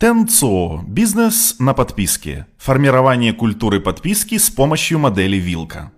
[0.00, 0.84] Тенцо.
[0.86, 2.46] Бизнес на подписке.
[2.56, 5.90] Формирование культуры подписки с помощью модели Вилка.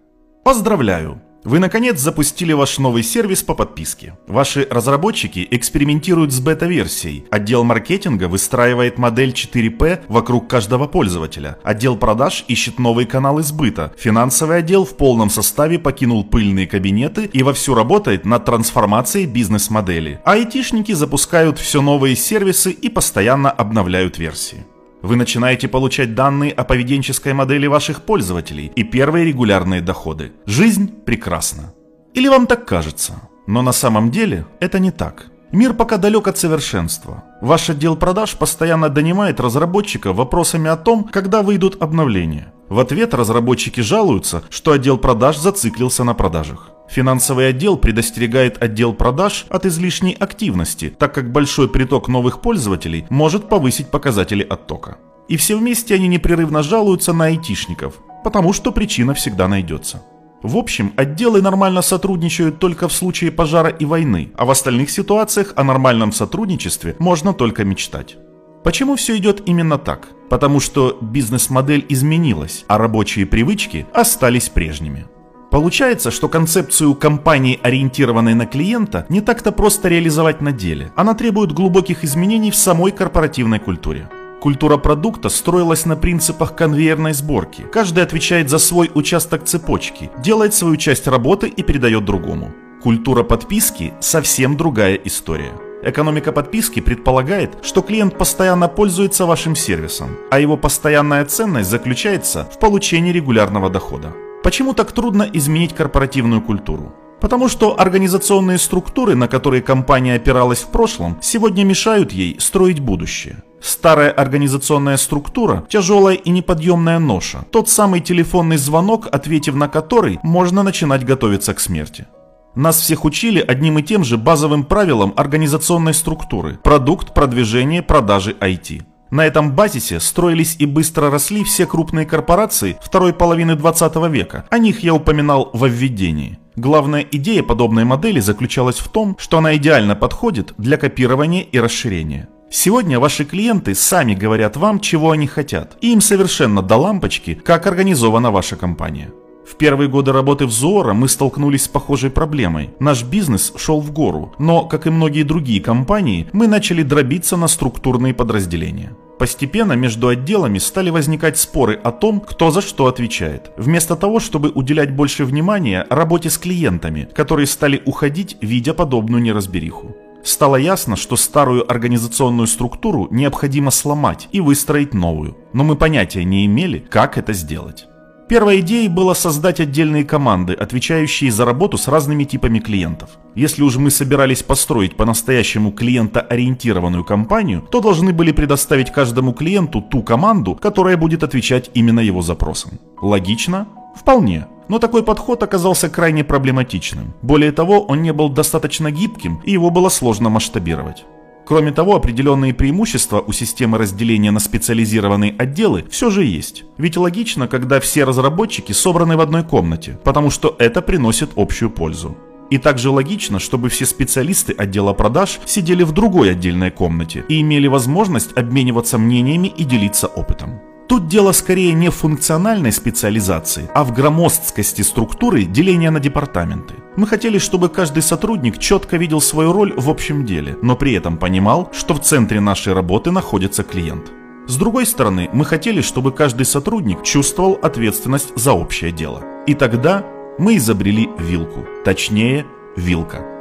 [0.43, 1.21] Поздравляю!
[1.43, 4.19] Вы наконец запустили ваш новый сервис по подписке.
[4.27, 7.25] Ваши разработчики экспериментируют с бета-версией.
[7.31, 11.57] Отдел маркетинга выстраивает модель 4P вокруг каждого пользователя.
[11.63, 13.93] Отдел продаж ищет новые каналы сбыта.
[13.97, 20.21] Финансовый отдел в полном составе покинул пыльные кабинеты и вовсю работает над трансформацией бизнес-модели.
[20.25, 24.67] А айтишники запускают все новые сервисы и постоянно обновляют версии.
[25.03, 30.33] Вы начинаете получать данные о поведенческой модели ваших пользователей и первые регулярные доходы.
[30.47, 31.73] Жизнь прекрасна.
[32.13, 33.15] Или вам так кажется?
[33.47, 35.27] Но на самом деле это не так.
[35.53, 37.25] Мир пока далек от совершенства.
[37.41, 42.53] Ваш отдел продаж постоянно донимает разработчика вопросами о том, когда выйдут обновления.
[42.69, 46.71] В ответ разработчики жалуются, что отдел продаж зациклился на продажах.
[46.91, 53.49] Финансовый отдел предостерегает отдел продаж от излишней активности, так как большой приток новых пользователей может
[53.49, 54.99] повысить показатели оттока.
[55.29, 60.03] И все вместе они непрерывно жалуются на айтишников, потому что причина всегда найдется.
[60.43, 65.53] В общем, отделы нормально сотрудничают только в случае пожара и войны, а в остальных ситуациях
[65.55, 68.17] о нормальном сотрудничестве можно только мечтать.
[68.65, 70.09] Почему все идет именно так?
[70.29, 75.07] Потому что бизнес-модель изменилась, а рабочие привычки остались прежними.
[75.51, 80.93] Получается, что концепцию компании, ориентированной на клиента, не так-то просто реализовать на деле.
[80.95, 84.09] Она требует глубоких изменений в самой корпоративной культуре.
[84.41, 87.63] Культура продукта строилась на принципах конвейерной сборки.
[87.73, 92.53] Каждый отвечает за свой участок цепочки, делает свою часть работы и передает другому.
[92.83, 95.53] Культура подписки– совсем другая история.
[95.83, 102.59] Экономика подписки предполагает, что клиент постоянно пользуется вашим сервисом, а его постоянная ценность заключается в
[102.59, 104.15] получении регулярного дохода.
[104.51, 106.93] Почему так трудно изменить корпоративную культуру?
[107.21, 113.45] Потому что организационные структуры, на которые компания опиралась в прошлом, сегодня мешают ей строить будущее.
[113.63, 117.45] Старая организационная структура– тяжелая и неподъемная ноша.
[117.53, 122.09] Тот самый телефонный звонок, ответив на который, можно начинать готовиться к смерти.
[122.57, 128.83] Нас всех учили одним и тем же базовым правилам организационной структуры– продукт, продвижение, продажи IT.
[129.11, 134.45] На этом базисе строились и быстро росли все крупные корпорации второй половины 20 века.
[134.51, 136.39] О них я упоминал во введении.
[136.57, 142.29] Главная идея подобной модели заключалась в том, что она идеально подходит для копирования и расширения.
[142.51, 147.67] Сегодня ваши клиенты сами говорят вам, чего они хотят, и им совершенно до лампочки, как
[147.67, 149.11] организована ваша компания.
[149.51, 152.71] В первые годы работы в Зоора мы столкнулись с похожей проблемой.
[152.79, 157.49] Наш бизнес шел в гору, но, как и многие другие компании, мы начали дробиться на
[157.49, 158.93] структурные подразделения.
[159.19, 164.51] Постепенно между отделами стали возникать споры о том, кто за что отвечает, вместо того, чтобы
[164.51, 169.97] уделять больше внимания работе с клиентами, которые стали уходить, видя подобную неразбериху.
[170.23, 176.47] Стало ясно, что старую организационную структуру необходимо сломать и выстроить новую, но мы понятия не
[176.47, 177.87] имели, как это сделать.
[178.31, 183.11] Первой идеей было создать отдельные команды, отвечающие за работу с разными типами клиентов.
[183.35, 190.05] Если уж мы собирались построить по-настоящему клиентоориентированную компанию, то должны были предоставить каждому клиенту ту
[190.05, 192.79] команду, которая будет отвечать именно его запросам.
[193.03, 193.67] Логично?
[193.97, 194.47] Вполне.
[194.69, 197.15] Но такой подход оказался крайне проблематичным.
[197.23, 201.05] Более того, он не был достаточно гибким, и его было сложно масштабировать.
[201.51, 206.63] Кроме того, определенные преимущества у системы разделения на специализированные отделы все же есть.
[206.79, 212.17] Ведь логично, когда все разработчики собраны в одной комнате, потому что это приносит общую пользу.
[212.51, 217.67] И также логично, чтобы все специалисты отдела продаж сидели в другой отдельной комнате и имели
[217.67, 220.61] возможность обмениваться мнениями и делиться опытом.
[220.91, 226.75] Тут дело скорее не в функциональной специализации, а в громоздкости структуры деления на департаменты.
[226.97, 231.17] Мы хотели, чтобы каждый сотрудник четко видел свою роль в общем деле, но при этом
[231.17, 234.11] понимал, что в центре нашей работы находится клиент.
[234.49, 239.23] С другой стороны, мы хотели, чтобы каждый сотрудник чувствовал ответственность за общее дело.
[239.47, 240.05] И тогда
[240.39, 242.47] мы изобрели вилку, точнее,
[242.77, 243.40] вилка.